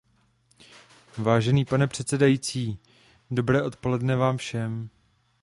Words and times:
Vážený 1.17 1.65
pane 1.65 1.87
předsedající, 1.87 2.79
dobré 3.31 3.63
odpoledne 3.63 4.15
vám 4.15 4.37
všem. 4.37 4.89